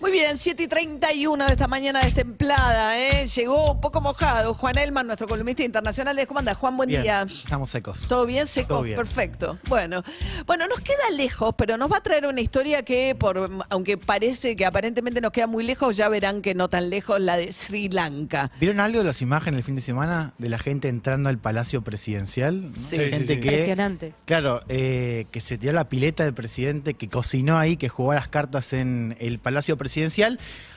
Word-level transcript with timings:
Muy 0.00 0.12
bien, 0.12 0.38
7 0.38 0.62
y 0.62 0.66
31 0.66 1.44
de 1.44 1.52
esta 1.52 1.68
mañana 1.68 2.00
destemplada, 2.00 2.98
¿eh? 2.98 3.26
Llegó 3.26 3.72
un 3.72 3.80
poco 3.82 4.00
mojado 4.00 4.54
Juan 4.54 4.78
Elman, 4.78 5.06
nuestro 5.06 5.28
columnista 5.28 5.62
internacional. 5.62 6.18
¿Cómo 6.26 6.38
anda, 6.40 6.54
Juan? 6.54 6.74
Buen 6.78 6.88
Bien, 6.88 7.02
día. 7.02 7.26
Estamos 7.30 7.68
secos. 7.68 8.08
¿Todo 8.08 8.24
bien? 8.24 8.46
Seco. 8.46 8.68
Todo 8.68 8.82
bien. 8.82 8.96
Perfecto. 8.96 9.58
Bueno, 9.68 10.02
bueno, 10.46 10.66
nos 10.68 10.80
queda 10.80 11.10
lejos, 11.14 11.54
pero 11.54 11.76
nos 11.76 11.92
va 11.92 11.98
a 11.98 12.02
traer 12.02 12.24
una 12.26 12.40
historia 12.40 12.82
que, 12.82 13.14
por, 13.14 13.50
aunque 13.68 13.98
parece 13.98 14.56
que 14.56 14.64
aparentemente 14.64 15.20
nos 15.20 15.32
queda 15.32 15.46
muy 15.46 15.64
lejos, 15.64 15.98
ya 15.98 16.08
verán 16.08 16.40
que 16.40 16.54
no 16.54 16.68
tan 16.68 16.88
lejos, 16.88 17.20
la 17.20 17.36
de 17.36 17.52
Sri 17.52 17.90
Lanka. 17.90 18.50
¿Vieron 18.58 18.80
algo 18.80 19.00
de 19.00 19.04
las 19.04 19.20
imágenes 19.20 19.58
el 19.58 19.64
fin 19.64 19.74
de 19.74 19.82
semana 19.82 20.32
de 20.38 20.48
la 20.48 20.58
gente 20.58 20.88
entrando 20.88 21.28
al 21.28 21.36
Palacio 21.36 21.82
Presidencial? 21.82 22.62
¿no? 22.62 22.72
Sí. 22.74 22.96
gente 22.96 23.18
Sí, 23.18 23.26
sí, 23.26 23.34
sí. 23.34 23.40
que, 23.40 23.48
Impresionante. 23.48 24.14
claro, 24.24 24.62
eh, 24.70 25.26
que 25.30 25.42
se 25.42 25.58
tiró 25.58 25.74
la 25.74 25.90
pileta 25.90 26.24
del 26.24 26.32
presidente, 26.32 26.94
que 26.94 27.08
cocinó 27.08 27.58
ahí, 27.58 27.76
que 27.76 27.90
jugó 27.90 28.12
a 28.12 28.14
las 28.14 28.28
cartas 28.28 28.72
en 28.72 29.14
el 29.20 29.38
Palacio 29.38 29.76
Presidencial. 29.76 29.89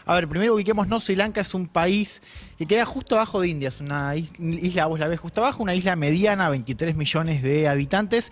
A 0.06 0.16
ver, 0.16 0.28
primero 0.28 0.54
ubiquémonos, 0.56 1.06
Sri 1.06 1.16
Lanka 1.16 1.40
es 1.42 1.54
un 1.54 1.68
país 1.68 2.22
que 2.58 2.66
queda 2.66 2.84
justo 2.86 3.16
abajo 3.16 3.40
de 3.40 3.48
India, 3.48 3.70
es 3.70 3.80
una 3.80 4.16
is- 4.18 4.34
isla, 4.40 4.86
vos 4.88 5.00
la 5.00 5.08
ves 5.08 5.20
justo 5.20 5.40
abajo, 5.42 5.64
una 5.64 5.76
isla 5.76 5.96
mediana, 5.96 6.50
23 6.50 6.96
millones 6.96 7.42
de 7.42 7.68
habitantes. 7.70 8.32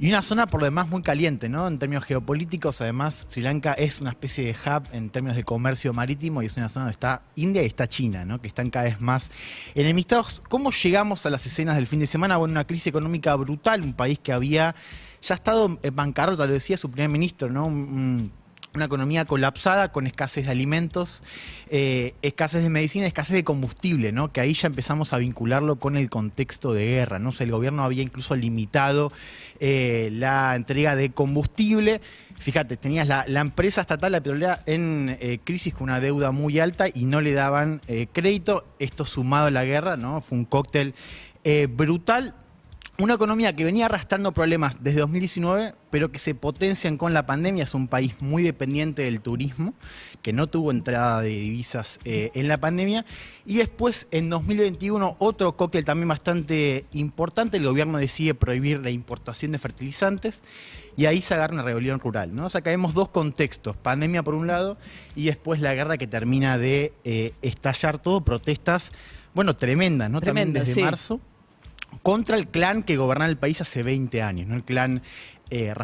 Y 0.00 0.10
una 0.10 0.22
zona 0.22 0.46
por 0.46 0.60
lo 0.60 0.66
demás 0.66 0.86
muy 0.88 1.02
caliente, 1.02 1.48
¿no? 1.48 1.66
En 1.66 1.78
términos 1.78 2.04
geopolíticos, 2.04 2.80
además, 2.82 3.26
Sri 3.30 3.40
Lanka 3.42 3.72
es 3.72 4.00
una 4.02 4.10
especie 4.10 4.44
de 4.44 4.50
hub 4.52 4.82
en 4.92 5.08
términos 5.10 5.34
de 5.34 5.42
comercio 5.44 5.92
marítimo 5.94 6.42
y 6.42 6.46
es 6.46 6.56
una 6.58 6.68
zona 6.68 6.84
donde 6.84 6.92
está 6.92 7.22
India 7.36 7.62
y 7.62 7.66
está 7.66 7.88
China, 7.88 8.24
¿no? 8.26 8.40
Que 8.40 8.46
están 8.48 8.68
cada 8.70 8.84
vez 8.84 9.00
más 9.00 9.30
enemistados. 9.74 10.40
¿Cómo 10.48 10.70
llegamos 10.70 11.24
a 11.26 11.30
las 11.30 11.44
escenas 11.46 11.74
del 11.76 11.86
fin 11.86 11.98
de 12.00 12.06
semana? 12.06 12.36
Bueno, 12.36 12.52
una 12.52 12.64
crisis 12.66 12.86
económica 12.88 13.34
brutal, 13.34 13.80
un 13.82 13.94
país 13.94 14.20
que 14.22 14.32
había 14.32 14.74
ya 15.22 15.34
estado 15.34 15.78
en 15.82 15.96
bancarrota, 15.96 16.46
lo 16.46 16.52
decía 16.52 16.76
su 16.76 16.90
primer 16.90 17.08
ministro, 17.08 17.48
¿no? 17.50 17.68
Una 18.74 18.84
economía 18.84 19.24
colapsada 19.24 19.88
con 19.88 20.06
escasez 20.06 20.46
de 20.46 20.52
alimentos, 20.52 21.22
eh, 21.70 22.14
escasez 22.22 22.62
de 22.62 22.68
medicina, 22.68 23.06
escasez 23.06 23.34
de 23.34 23.44
combustible, 23.44 24.12
¿no? 24.12 24.32
Que 24.32 24.40
ahí 24.40 24.54
ya 24.54 24.68
empezamos 24.68 25.12
a 25.12 25.18
vincularlo 25.18 25.76
con 25.76 25.96
el 25.96 26.10
contexto 26.10 26.72
de 26.72 26.86
guerra, 26.86 27.18
¿no? 27.18 27.30
El 27.38 27.50
gobierno 27.50 27.84
había 27.84 28.02
incluso 28.02 28.36
limitado 28.36 29.12
eh, 29.60 30.10
la 30.12 30.54
entrega 30.54 30.96
de 30.96 31.10
combustible. 31.10 32.00
Fíjate, 32.38 32.76
tenías 32.76 33.08
la, 33.08 33.24
la 33.26 33.40
empresa 33.40 33.80
estatal, 33.80 34.12
la 34.12 34.20
petrolera, 34.20 34.62
en 34.66 35.16
eh, 35.20 35.40
crisis 35.42 35.74
con 35.74 35.84
una 35.84 36.00
deuda 36.00 36.30
muy 36.30 36.58
alta 36.60 36.86
y 36.92 37.04
no 37.04 37.20
le 37.20 37.32
daban 37.32 37.80
eh, 37.88 38.06
crédito. 38.12 38.66
Esto 38.78 39.04
sumado 39.04 39.46
a 39.46 39.50
la 39.50 39.64
guerra, 39.64 39.96
¿no? 39.96 40.20
Fue 40.20 40.38
un 40.38 40.44
cóctel 40.44 40.94
brutal. 41.70 42.34
Una 43.00 43.14
economía 43.14 43.54
que 43.54 43.64
venía 43.64 43.86
arrastrando 43.86 44.32
problemas 44.32 44.82
desde 44.82 44.98
2019, 44.98 45.72
pero 45.88 46.10
que 46.10 46.18
se 46.18 46.34
potencian 46.34 46.96
con 46.96 47.14
la 47.14 47.26
pandemia. 47.26 47.62
Es 47.62 47.74
un 47.74 47.86
país 47.86 48.16
muy 48.18 48.42
dependiente 48.42 49.02
del 49.02 49.20
turismo, 49.20 49.74
que 50.20 50.32
no 50.32 50.48
tuvo 50.48 50.72
entrada 50.72 51.20
de 51.20 51.28
divisas 51.28 52.00
eh, 52.04 52.32
en 52.34 52.48
la 52.48 52.58
pandemia. 52.58 53.06
Y 53.46 53.58
después, 53.58 54.08
en 54.10 54.28
2021, 54.30 55.14
otro 55.20 55.56
cóctel 55.56 55.84
también 55.84 56.08
bastante 56.08 56.86
importante. 56.90 57.58
El 57.58 57.66
gobierno 57.66 57.98
decide 57.98 58.34
prohibir 58.34 58.80
la 58.80 58.90
importación 58.90 59.52
de 59.52 59.60
fertilizantes 59.60 60.40
y 60.96 61.06
ahí 61.06 61.22
se 61.22 61.34
agarra 61.34 61.54
una 61.54 61.62
rebelión 61.62 62.00
rural. 62.00 62.34
¿no? 62.34 62.46
O 62.46 62.50
sea, 62.50 62.62
que 62.62 62.70
vemos 62.70 62.94
dos 62.94 63.10
contextos. 63.10 63.76
Pandemia 63.76 64.24
por 64.24 64.34
un 64.34 64.48
lado 64.48 64.76
y 65.14 65.26
después 65.26 65.60
la 65.60 65.72
guerra 65.72 65.98
que 65.98 66.08
termina 66.08 66.58
de 66.58 66.92
eh, 67.04 67.32
estallar 67.42 67.98
todo. 67.98 68.22
Protestas, 68.22 68.90
bueno, 69.34 69.54
tremendas, 69.54 70.10
¿no? 70.10 70.20
También 70.20 70.52
Tremendas, 70.52 70.66
desde 70.66 70.80
sí. 70.80 70.82
marzo 70.82 71.20
contra 72.02 72.36
el 72.36 72.48
clan 72.48 72.82
que 72.82 72.96
gobernaba 72.96 73.30
el 73.30 73.36
país 73.36 73.60
hace 73.60 73.82
20 73.82 74.22
años, 74.22 74.48
¿no? 74.48 74.54
El 74.54 74.64
clan 74.64 75.02
eh, 75.50 75.74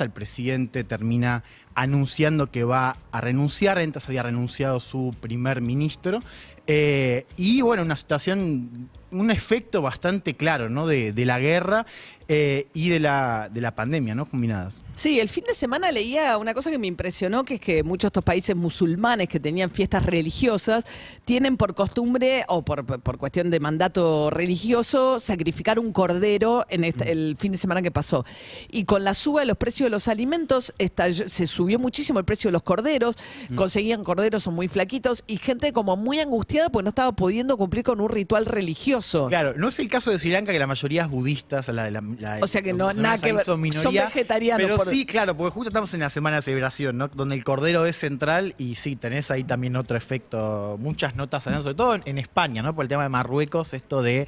el 0.00 0.10
presidente 0.10 0.84
termina 0.84 1.44
anunciando 1.74 2.50
que 2.50 2.64
va 2.64 2.96
a 3.12 3.20
renunciar, 3.20 3.78
antes 3.78 4.06
había 4.06 4.22
renunciado 4.22 4.80
su 4.80 5.14
primer 5.20 5.60
ministro, 5.60 6.20
eh, 6.66 7.26
y 7.36 7.60
bueno, 7.60 7.82
una 7.82 7.96
situación, 7.96 8.88
un 9.10 9.30
efecto 9.30 9.82
bastante 9.82 10.34
claro, 10.34 10.68
¿no? 10.68 10.86
De 10.86 11.12
la 11.24 11.38
guerra 11.38 11.86
eh, 12.28 12.66
y 12.74 12.88
de 12.88 13.00
la, 13.00 13.48
de 13.52 13.60
la 13.60 13.74
pandemia, 13.74 14.14
¿no? 14.14 14.24
Combinadas. 14.26 14.82
Sí, 14.94 15.18
el 15.20 15.28
fin 15.28 15.44
de 15.46 15.54
semana 15.54 15.90
leía 15.90 16.38
una 16.38 16.54
cosa 16.54 16.70
que 16.70 16.78
me 16.78 16.86
impresionó, 16.86 17.44
que 17.44 17.54
es 17.54 17.60
que 17.60 17.82
muchos 17.82 18.02
de 18.04 18.06
estos 18.08 18.24
países 18.24 18.54
musulmanes 18.54 19.28
que 19.28 19.40
tenían 19.40 19.68
fiestas 19.68 20.06
religiosas 20.06 20.84
tienen 21.24 21.56
por 21.56 21.74
costumbre 21.74 22.44
o 22.48 22.62
por, 22.64 22.84
por 22.84 23.18
cuestión 23.18 23.50
de 23.50 23.58
mandato 23.60 24.30
religioso 24.30 25.18
sacrificar 25.18 25.78
un 25.78 25.92
cordero 25.92 26.64
en 26.70 26.84
este- 26.84 27.10
el 27.10 27.36
fin 27.38 27.52
de 27.52 27.58
semana 27.58 27.82
que 27.82 27.90
pasó. 27.90 28.24
Y 28.70 28.84
con 28.84 29.02
la 29.04 29.14
suba 29.14 29.40
de 29.40 29.46
los 29.46 29.56
precios 29.56 29.86
de 29.86 29.90
los 29.90 30.06
alimentos 30.08 30.72
estalló- 30.78 31.28
se 31.28 31.46
subió 31.46 31.78
muchísimo 31.78 32.18
el 32.20 32.24
precio 32.24 32.48
de 32.48 32.52
los 32.52 32.62
corderos, 32.62 33.16
conseguían 33.54 34.04
corderos 34.04 34.42
son 34.44 34.54
muy 34.54 34.68
flaquitos 34.68 35.24
y 35.26 35.38
gente 35.38 35.72
como 35.72 35.96
muy 35.96 36.20
angustiada 36.20 36.68
porque 36.70 36.84
no 36.84 36.88
estaba 36.90 37.12
pudiendo 37.12 37.56
cumplir 37.56 37.84
con 37.84 38.00
un 38.00 38.08
ritual 38.08 38.46
religioso. 38.46 39.26
Claro, 39.28 39.54
no 39.56 39.68
es 39.68 39.78
el 39.80 39.88
caso 39.88 40.10
de 40.10 40.18
Sri 40.18 40.30
Lanka, 40.30 40.52
que 40.52 40.58
la 40.58 40.66
mayoría 40.66 41.02
es 41.02 41.10
budista, 41.10 41.62
la, 41.72 41.90
la- 41.90 42.02
la- 42.20 42.38
O 42.42 42.46
sea 42.46 42.62
que 42.62 42.72
no- 42.72 42.92
nada 42.92 43.18
que 43.18 43.32
ver. 43.32 43.44
son 43.44 43.54
Son 43.54 43.60
minoría, 43.60 44.06
vegetarianos 44.06 44.62
Pero 44.64 44.76
por- 44.76 44.86
sí, 44.86 45.06
claro, 45.06 45.36
porque 45.36 45.50
justo 45.52 45.68
estamos 45.68 45.92
en 45.94 46.00
la 46.00 46.10
semana 46.10 46.36
de 46.36 46.42
celebración, 46.42 46.96
¿no? 46.98 47.08
Donde 47.08 47.34
el 47.34 47.44
cordero 47.44 47.86
es 47.86 47.96
central 47.96 48.54
y 48.58 48.74
sí, 48.76 48.96
tenés 48.96 49.30
ahí 49.30 49.44
también 49.44 49.76
otro 49.76 49.96
efecto, 49.96 50.76
muchas 50.80 51.14
notas, 51.16 51.44
sobre 51.44 51.74
todo 51.74 51.94
en, 51.94 52.02
en 52.06 52.18
España, 52.18 52.62
¿no? 52.62 52.74
Por 52.74 52.84
el 52.84 52.88
tema 52.88 53.02
de 53.04 53.08
Marruecos, 53.08 53.74
esto 53.74 54.02
de, 54.02 54.26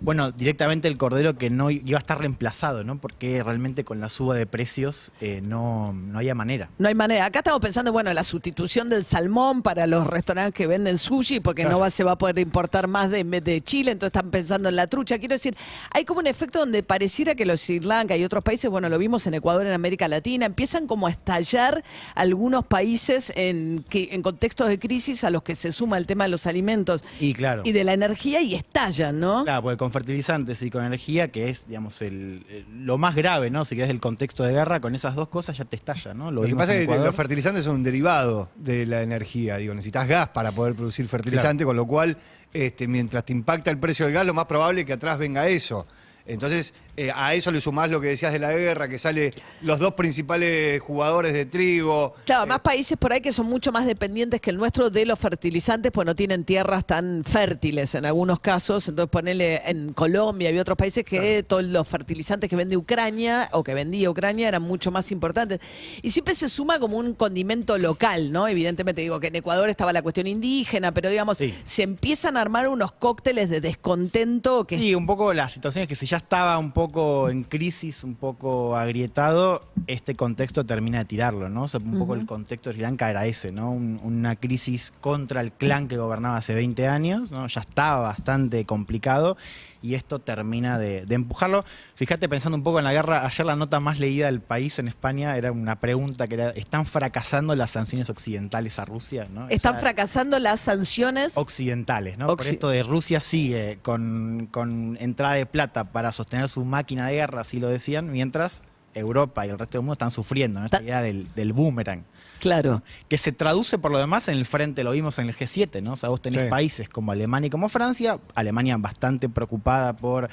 bueno, 0.00 0.32
directamente 0.32 0.88
el 0.88 0.96
cordero 0.96 1.36
que 1.36 1.50
no 1.50 1.70
iba 1.70 1.98
a 1.98 2.00
estar 2.00 2.18
reemplazado, 2.18 2.84
¿no? 2.84 2.98
Porque 3.00 3.42
realmente 3.42 3.84
con 3.84 4.00
la 4.00 4.08
suba 4.08 4.34
de 4.34 4.46
precios 4.46 5.12
eh, 5.20 5.40
no, 5.42 5.92
no 5.92 6.18
había 6.18 6.34
manera. 6.34 6.70
No 6.78 6.88
hay 6.88 6.94
manera. 6.94 7.26
Acá 7.26 7.40
estamos 7.40 7.60
pensando, 7.60 7.92
bueno, 7.92 8.12
la 8.12 8.24
sustitución 8.24 8.88
del 8.88 9.04
salmón 9.04 9.62
para 9.62 9.86
los 9.86 10.06
restaurantes 10.06 10.54
que 10.54 10.66
venden 10.66 10.98
sushi, 10.98 11.40
porque 11.40 11.64
no 11.64 11.78
va, 11.78 11.90
se 11.90 12.04
va 12.04 12.12
a 12.12 12.18
poder 12.18 12.38
importar 12.38 12.86
más 12.86 13.10
de, 13.10 13.24
de 13.24 13.60
Chile, 13.60 13.92
entonces 13.92 14.16
están 14.16 14.30
pensando 14.30 14.68
en 14.68 14.76
la 14.76 14.86
trucha. 14.86 15.18
Quiero 15.18 15.34
decir, 15.34 15.56
hay 15.90 16.04
como 16.04 16.20
un 16.20 16.26
efecto 16.26 16.58
donde 16.60 16.82
pareciera 16.82 17.34
que 17.34 17.46
los 17.46 17.60
Sri 17.60 17.80
Lanka 17.80 18.16
y 18.16 18.24
otros 18.24 18.42
países, 18.44 18.70
bueno, 18.70 18.88
lo 18.88 18.98
vimos 18.98 19.26
en 19.26 19.34
Ecuador, 19.34 19.66
en 19.66 19.72
América 19.72 20.08
Latina, 20.08 20.46
empiezan 20.46 20.86
como 20.86 21.06
a 21.06 21.10
estallar 21.10 21.84
algunos 22.14 22.64
países 22.64 23.32
en, 23.36 23.84
que, 23.88 24.10
en 24.12 24.22
contextos 24.22 24.68
de 24.68 24.78
crisis 24.78 25.24
a 25.24 25.30
los 25.30 25.42
que 25.42 25.54
se 25.54 25.72
suma 25.72 25.98
el 25.98 26.06
tema 26.06 26.24
de 26.24 26.30
los 26.30 26.46
alimentos 26.46 27.04
Y 27.20 27.34
claro. 27.34 27.62
y 27.64 27.72
de 27.72 27.84
la 27.84 27.92
energía 27.92 28.40
y 28.40 28.54
estallan, 28.54 29.20
¿no? 29.20 29.44
Claro, 29.44 29.62
porque 29.62 29.83
con 29.84 29.92
fertilizantes 29.92 30.62
y 30.62 30.70
con 30.70 30.82
energía, 30.84 31.30
que 31.30 31.48
es, 31.50 31.68
digamos, 31.68 32.00
el, 32.00 32.44
el- 32.48 32.86
lo 32.86 32.96
más 32.96 33.14
grave, 33.14 33.50
¿no? 33.50 33.64
Si 33.66 33.74
querés 33.76 33.90
el 33.90 34.00
contexto 34.00 34.42
de 34.42 34.52
guerra, 34.52 34.80
con 34.80 34.94
esas 34.94 35.14
dos 35.14 35.28
cosas 35.28 35.56
ya 35.58 35.64
te 35.66 35.76
estalla, 35.76 36.14
¿no? 36.14 36.30
Lo 36.30 36.40
que 36.42 36.48
pasa 36.56 36.72
es 36.74 36.88
que 36.88 36.94
los 37.04 37.14
fertilizantes 37.14 37.64
son 37.64 37.76
un 37.76 37.82
derivado 37.82 38.48
de 38.56 38.86
la 38.86 39.02
energía. 39.02 39.58
Digo, 39.58 39.74
necesitas 39.74 40.08
gas 40.08 40.28
para 40.28 40.52
poder 40.52 40.74
producir 40.74 41.06
fertilizante, 41.06 41.64
con 41.64 41.76
lo 41.76 41.86
cual, 41.86 42.16
este, 42.52 42.88
mientras 42.88 43.24
te 43.26 43.32
impacta 43.32 43.70
el 43.70 43.78
precio 43.78 44.06
del 44.06 44.14
gas, 44.14 44.26
lo 44.26 44.32
más 44.34 44.46
probable 44.46 44.80
es 44.80 44.86
que 44.86 44.94
atrás 44.94 45.18
venga 45.18 45.46
eso. 45.48 45.86
Entonces, 46.26 46.72
eh, 46.96 47.10
a 47.14 47.34
eso 47.34 47.50
le 47.50 47.60
sumás 47.60 47.90
lo 47.90 48.00
que 48.00 48.06
decías 48.08 48.32
de 48.32 48.38
la 48.38 48.50
guerra, 48.52 48.88
que 48.88 48.98
sale 48.98 49.30
los 49.62 49.78
dos 49.78 49.92
principales 49.94 50.80
jugadores 50.80 51.32
de 51.34 51.44
trigo. 51.44 52.14
Claro, 52.24 52.46
más 52.46 52.60
países 52.60 52.96
por 52.96 53.12
ahí 53.12 53.20
que 53.20 53.32
son 53.32 53.46
mucho 53.46 53.72
más 53.72 53.84
dependientes 53.84 54.40
que 54.40 54.50
el 54.50 54.56
nuestro 54.56 54.88
de 54.88 55.04
los 55.04 55.18
fertilizantes, 55.18 55.92
pues 55.92 56.06
no 56.06 56.14
tienen 56.14 56.44
tierras 56.44 56.86
tan 56.86 57.24
fértiles 57.24 57.94
en 57.94 58.06
algunos 58.06 58.40
casos. 58.40 58.88
Entonces, 58.88 59.10
ponele 59.10 59.60
en 59.66 59.92
Colombia 59.92 60.50
y 60.50 60.58
otros 60.58 60.78
países 60.78 61.04
que 61.04 61.42
todos 61.42 61.64
los 61.64 61.86
fertilizantes 61.86 62.48
que 62.48 62.56
vende 62.56 62.76
Ucrania 62.76 63.48
o 63.52 63.62
que 63.62 63.74
vendía 63.74 64.08
Ucrania 64.08 64.48
eran 64.48 64.62
mucho 64.62 64.90
más 64.90 65.12
importantes. 65.12 65.60
Y 66.00 66.10
siempre 66.10 66.34
se 66.34 66.48
suma 66.48 66.78
como 66.78 66.96
un 66.96 67.14
condimento 67.14 67.76
local, 67.76 68.32
¿no? 68.32 68.48
Evidentemente, 68.48 69.02
digo 69.02 69.20
que 69.20 69.26
en 69.26 69.36
Ecuador 69.36 69.68
estaba 69.68 69.92
la 69.92 70.00
cuestión 70.00 70.26
indígena, 70.26 70.92
pero 70.94 71.10
digamos, 71.10 71.36
Sí. 71.38 71.52
se 71.64 71.82
empiezan 71.82 72.36
a 72.36 72.40
armar 72.40 72.68
unos 72.68 72.92
cócteles 72.92 73.50
de 73.50 73.60
descontento 73.60 74.64
que 74.66 74.78
Sí, 74.78 74.94
un 74.94 75.06
poco 75.06 75.32
la 75.34 75.48
situación 75.48 75.82
es 75.82 75.88
que 75.88 75.96
si 75.96 76.06
ya 76.14 76.18
estaba 76.18 76.58
un 76.58 76.70
poco 76.70 77.28
en 77.28 77.42
crisis, 77.42 78.04
un 78.04 78.14
poco 78.14 78.76
agrietado, 78.76 79.64
este 79.88 80.14
contexto 80.14 80.64
termina 80.64 80.98
de 80.98 81.06
tirarlo, 81.06 81.48
¿no? 81.48 81.64
O 81.64 81.68
sea, 81.68 81.80
un 81.80 81.98
poco 81.98 82.14
el 82.14 82.24
contexto 82.24 82.70
de 82.70 82.74
Sri 82.74 82.82
Lanka 82.82 83.10
era 83.10 83.26
ese, 83.26 83.50
¿no? 83.50 83.72
Un- 83.72 83.98
una 84.04 84.36
crisis 84.36 84.92
contra 85.00 85.40
el 85.40 85.50
clan 85.50 85.88
que 85.88 85.96
gobernaba 85.96 86.36
hace 86.36 86.54
20 86.54 86.86
años, 86.86 87.32
¿no? 87.32 87.48
Ya 87.48 87.62
estaba 87.62 87.98
bastante 87.98 88.64
complicado 88.64 89.36
y 89.82 89.94
esto 89.94 90.20
termina 90.20 90.78
de, 90.78 91.04
de 91.04 91.14
empujarlo. 91.16 91.64
Fíjate, 91.96 92.28
pensando 92.28 92.56
un 92.56 92.62
poco 92.62 92.78
en 92.78 92.84
la 92.84 92.92
guerra, 92.92 93.26
ayer 93.26 93.44
la 93.44 93.56
nota 93.56 93.80
más 93.80 93.98
leída 93.98 94.26
del 94.26 94.40
país 94.40 94.78
en 94.78 94.86
España 94.86 95.36
era 95.36 95.50
una 95.50 95.80
pregunta 95.80 96.28
que 96.28 96.36
era, 96.36 96.50
¿están 96.50 96.86
fracasando 96.86 97.56
las 97.56 97.72
sanciones 97.72 98.08
occidentales 98.08 98.78
a 98.78 98.84
Rusia? 98.84 99.26
¿no? 99.28 99.48
están 99.48 99.72
Esa- 99.74 99.80
fracasando 99.80 100.38
las 100.38 100.60
sanciones. 100.60 101.36
occidentales, 101.36 102.18
¿no? 102.18 102.28
Por 102.28 102.38
Occi- 102.38 102.52
esto 102.52 102.68
de 102.68 102.84
Rusia 102.84 103.18
sigue 103.20 103.78
con, 103.82 104.48
con 104.52 104.96
entrada 105.00 105.34
de 105.34 105.46
plata 105.46 105.84
para 105.84 106.03
sostener 106.12 106.48
su 106.48 106.64
máquina 106.64 107.08
de 107.08 107.14
guerra, 107.14 107.42
así 107.42 107.60
lo 107.60 107.68
decían, 107.68 108.10
mientras 108.10 108.64
Europa 108.94 109.44
y 109.46 109.50
el 109.50 109.58
resto 109.58 109.78
del 109.78 109.82
mundo 109.82 109.94
están 109.94 110.10
sufriendo, 110.10 110.60
¿no? 110.60 110.66
esta 110.66 110.78
Ta- 110.78 110.84
idea 110.84 111.02
del, 111.02 111.28
del 111.34 111.52
boomerang. 111.52 112.04
Claro. 112.40 112.82
que 113.08 113.16
se 113.16 113.32
traduce 113.32 113.78
por 113.78 113.90
lo 113.90 113.96
demás 113.96 114.28
en 114.28 114.36
el 114.36 114.44
frente, 114.44 114.84
lo 114.84 114.90
vimos 114.90 115.18
en 115.18 115.28
el 115.30 115.34
G7, 115.36 115.82
¿no? 115.82 115.92
O 115.92 115.96
sea, 115.96 116.10
vos 116.10 116.20
tenés 116.20 116.42
Sí. 116.42 116.50
países 116.50 116.88
como 116.90 117.10
Alemania 117.10 117.46
y 117.46 117.50
como 117.50 117.70
Francia, 117.70 118.18
Alemania 118.34 118.76
bastante 118.76 119.30
preocupada 119.30 119.94
por 119.94 120.28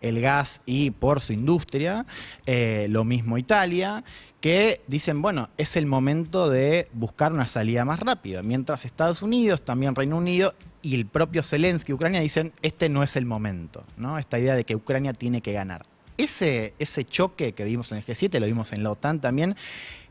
el 0.00 0.20
gas 0.20 0.60
y 0.64 0.92
por 0.92 1.20
su 1.20 1.32
industria, 1.32 2.06
eh, 2.44 2.86
lo 2.90 3.02
mismo 3.02 3.36
Italia, 3.36 4.04
que 4.40 4.80
dicen, 4.86 5.20
bueno, 5.22 5.48
es 5.56 5.76
el 5.76 5.86
momento 5.86 6.48
de 6.50 6.88
buscar 6.92 7.32
una 7.32 7.48
salida 7.48 7.84
más 7.84 7.98
rápida, 7.98 8.42
mientras 8.42 8.84
Estados 8.84 9.22
Unidos, 9.22 9.62
también 9.62 9.96
Reino 9.96 10.18
Unido 10.18 10.54
y 10.82 10.94
el 10.94 11.06
propio 11.06 11.42
Zelensky, 11.42 11.92
Ucrania, 11.92 12.20
dicen, 12.20 12.52
este 12.62 12.88
no 12.88 13.02
es 13.02 13.16
el 13.16 13.24
momento, 13.26 13.82
¿no? 13.96 14.18
Esta 14.18 14.38
idea 14.38 14.54
de 14.54 14.62
que 14.64 14.76
Ucrania 14.76 15.14
tiene 15.14 15.40
que 15.40 15.50
ganar. 15.52 15.84
Ese, 16.18 16.74
ese 16.78 17.04
choque 17.04 17.52
que 17.52 17.64
vimos 17.64 17.92
en 17.92 17.98
el 17.98 18.04
G7, 18.04 18.38
lo 18.40 18.46
vimos 18.46 18.72
en 18.72 18.82
la 18.82 18.90
OTAN 18.90 19.20
también, 19.20 19.54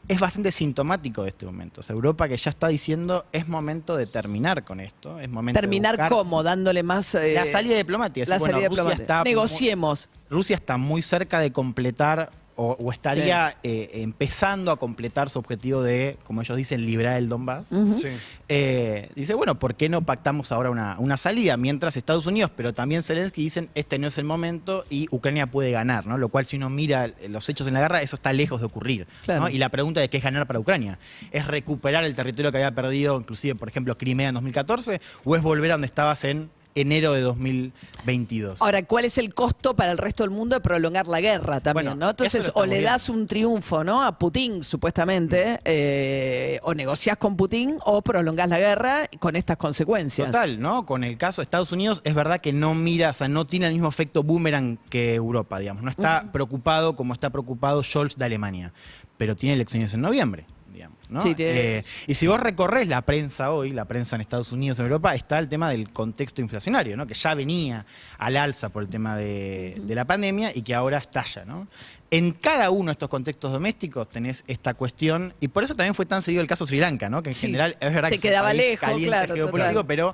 es 0.07 0.19
bastante 0.19 0.51
sintomático 0.51 1.23
de 1.23 1.29
este 1.29 1.45
momento. 1.47 1.79
O 1.81 1.83
sea, 1.83 1.93
Europa 1.95 2.27
que 2.27 2.37
ya 2.37 2.51
está 2.51 2.67
diciendo 2.67 3.25
es 3.31 3.47
momento 3.47 3.95
de 3.97 4.05
terminar 4.05 4.63
con 4.63 4.79
esto, 4.79 5.19
es 5.19 5.27
momento 5.29 5.59
Terminar 5.59 6.07
cómo, 6.09 6.43
dándole 6.43 6.83
más... 6.83 7.15
eh, 7.15 7.33
la 7.33 7.47
salida 7.47 7.75
diplomática. 7.77 8.29
la 8.29 8.37
bueno, 8.37 8.53
salida 8.53 8.69
Rusia 8.69 8.83
diplomática. 8.83 9.03
está 9.03 9.23
muy- 9.23 9.29
Negociemos. 9.31 10.09
Rusia 10.29 10.55
está 10.55 10.77
muy 10.77 11.01
cerca 11.01 11.39
de 11.39 11.51
completar 11.51 12.29
o, 12.55 12.77
o 12.79 12.91
estaría 12.91 13.57
eh, 13.63 13.89
empezando 13.93 14.71
a 14.71 14.77
completar 14.77 15.29
su 15.29 15.39
objetivo 15.39 15.83
de, 15.83 16.17
como 16.23 16.41
ellos 16.41 16.55
dicen, 16.55 16.85
liberar 16.85 17.17
el 17.17 17.27
Donbass. 17.27 17.69
Sí. 17.69 18.07
Eh, 18.47 19.09
dice, 19.15 19.33
bueno, 19.33 19.59
¿por 19.59 19.75
qué 19.75 19.89
no 19.89 20.01
pactamos 20.03 20.51
ahora 20.51 20.69
una, 20.69 20.95
una 20.99 21.17
salida? 21.17 21.57
Mientras 21.57 21.97
Estados 21.97 22.25
Unidos, 22.25 22.51
pero 22.55 22.73
también 22.73 23.01
Zelensky 23.01 23.43
dicen, 23.43 23.69
este 23.75 23.99
no 23.99 24.07
es 24.07 24.17
el 24.17 24.23
momento 24.23 24.85
y 24.89 25.07
Ucrania 25.11 25.47
puede 25.47 25.71
ganar, 25.71 26.07
¿no? 26.07 26.17
Lo 26.17 26.29
cual 26.29 26.45
si 26.45 26.55
uno 26.57 26.69
mira 26.69 27.11
los 27.27 27.47
hechos 27.49 27.67
en 27.67 27.73
la 27.73 27.81
guerra, 27.81 28.01
eso 28.01 28.15
está 28.15 28.31
lejos 28.31 28.59
de 28.61 28.67
ocurrir. 28.67 29.07
Claro. 29.23 29.41
¿no? 29.41 29.49
Y 29.49 29.57
la 29.57 29.69
pregunta 29.69 29.99
de 29.99 30.09
qué 30.09 30.17
es 30.17 30.23
ganar 30.23 30.47
para 30.47 30.59
Ucrania. 30.59 30.97
¿Es 31.31 31.47
recuperar 31.47 32.03
el 32.05 32.15
territorio 32.15 32.51
que 32.51 32.57
había 32.57 32.71
perdido, 32.71 33.19
inclusive, 33.19 33.55
por 33.55 33.67
ejemplo, 33.67 33.97
Crimea 33.97 34.29
en 34.29 34.35
2014? 34.35 35.01
¿O 35.25 35.35
es 35.35 35.41
volver 35.41 35.71
a 35.71 35.73
donde 35.73 35.87
estabas 35.87 36.23
en 36.23 36.49
enero 36.75 37.13
de 37.13 37.21
2022? 37.21 38.61
Ahora, 38.61 38.83
¿cuál 38.83 39.05
es 39.05 39.17
el 39.17 39.33
costo 39.33 39.75
para 39.75 39.91
el 39.91 39.97
resto 39.97 40.23
del 40.23 40.31
mundo 40.31 40.55
de 40.55 40.61
prolongar 40.61 41.07
la 41.07 41.21
guerra 41.21 41.61
también, 41.61 41.85
Bueno, 41.87 41.95
no? 41.95 42.09
Entonces, 42.11 42.51
o 42.53 42.65
le 42.65 42.81
das 42.81 43.09
un 43.09 43.25
triunfo, 43.25 43.83
¿no? 43.83 44.03
A 44.03 44.19
Putin, 44.19 44.63
supuestamente, 44.63 45.61
eh, 45.63 46.59
o 46.63 46.73
negociás 46.73 47.17
con 47.17 47.37
Putin, 47.37 47.77
o 47.85 48.01
prolongás 48.01 48.49
la 48.49 48.59
guerra 48.59 49.09
con 49.19 49.35
estas 49.35 49.57
consecuencias. 49.57 50.27
Total, 50.27 50.59
¿no? 50.59 50.85
Con 50.85 51.03
el 51.03 51.17
caso 51.17 51.41
de 51.41 51.45
Estados 51.45 51.71
Unidos, 51.71 52.01
es 52.03 52.13
verdad 52.13 52.41
que 52.41 52.51
no 52.53 52.75
mira, 52.75 53.09
o 53.09 53.13
sea, 53.13 53.27
no 53.27 53.47
tiene 53.47 53.67
el 53.67 53.73
mismo 53.73 53.87
efecto 53.87 54.23
boomerang 54.23 54.77
que 54.89 55.15
Europa, 55.15 55.59
digamos. 55.59 55.81
No 55.83 55.89
está 55.89 56.31
preocupado 56.31 56.95
como 56.95 57.13
está 57.13 57.29
preocupado 57.29 57.81
Scholz 57.83 58.17
de 58.17 58.25
Alemania, 58.25 58.73
pero 59.17 59.35
tiene 59.35 59.55
elecciones 59.55 59.93
en 59.93 60.01
noviembre. 60.01 60.45
Digamos, 60.75 60.97
¿no? 61.09 61.21
Sí, 61.21 61.33
Eh, 61.37 61.83
y 62.05 62.15
si 62.15 62.27
vos 62.27 62.37
recorres 62.39 62.87
la 62.89 63.01
prensa 63.01 63.51
hoy, 63.51 63.71
la 63.71 63.85
prensa 63.85 64.15
en 64.17 64.21
Estados 64.21 64.51
Unidos, 64.51 64.77
en 64.79 64.85
Europa, 64.85 65.15
está 65.15 65.39
el 65.39 65.47
tema 65.47 65.69
del 65.69 65.91
contexto 65.93 66.41
inflacionario, 66.41 66.97
¿no? 66.97 67.07
que 67.07 67.13
ya 67.13 67.33
venía 67.33 67.85
al 68.17 68.35
alza 68.35 68.67
por 68.69 68.83
el 68.83 68.89
tema 68.89 69.15
de, 69.15 69.81
de 69.81 69.95
la 69.95 70.03
pandemia 70.03 70.51
y 70.53 70.63
que 70.63 70.75
ahora 70.75 70.97
estalla. 70.97 71.45
¿no? 71.45 71.67
En 72.11 72.31
cada 72.33 72.69
uno 72.71 72.87
de 72.87 72.91
estos 72.91 73.07
contextos 73.09 73.53
domésticos 73.53 74.09
tenés 74.09 74.43
esta 74.47 74.73
cuestión, 74.73 75.33
y 75.39 75.47
por 75.47 75.63
eso 75.63 75.75
también 75.75 75.95
fue 75.95 76.05
tan 76.05 76.21
seguido 76.21 76.41
el 76.41 76.47
caso 76.49 76.67
Sri 76.67 76.79
Lanka, 76.79 77.07
¿no? 77.09 77.23
que 77.23 77.29
en 77.29 77.33
Sí. 77.33 77.47
general 77.47 77.77
es 77.79 77.93
verdad 77.93 78.09
que 78.09 78.15
un 78.15 78.21
quedaba 78.21 78.51
lejos, 78.53 78.79
caliente 78.81 79.07
claro, 79.07 79.35
geopolítico, 79.35 79.73
total. 79.73 79.87
pero 79.87 80.13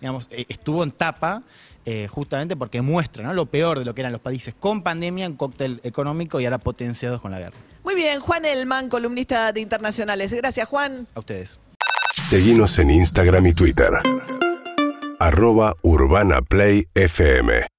digamos, 0.00 0.26
eh, 0.32 0.44
estuvo 0.48 0.82
en 0.82 0.90
tapa 0.90 1.42
eh, 1.86 2.08
justamente 2.10 2.56
porque 2.56 2.82
muestra 2.82 3.24
¿no? 3.24 3.32
lo 3.32 3.46
peor 3.46 3.78
de 3.78 3.84
lo 3.86 3.94
que 3.94 4.02
eran 4.02 4.12
los 4.12 4.20
países 4.20 4.54
con 4.58 4.82
pandemia, 4.82 5.26
un 5.28 5.36
cóctel 5.36 5.80
económico 5.82 6.38
y 6.40 6.44
ahora 6.44 6.58
potenciados 6.58 7.20
con 7.22 7.30
la 7.30 7.38
guerra. 7.38 7.56
Bien, 8.00 8.18
Juan 8.18 8.46
Elman, 8.46 8.88
columnista 8.88 9.52
de 9.52 9.60
Internacionales. 9.60 10.32
Gracias, 10.32 10.66
Juan. 10.66 11.06
A 11.14 11.18
ustedes. 11.18 11.60
Seguinos 12.16 12.78
en 12.78 12.90
Instagram 12.90 13.46
y 13.48 13.52
Twitter. 13.52 13.90
Arroba 15.18 15.76
Urbana 15.82 16.40
Play 16.40 16.86
FM. 16.94 17.60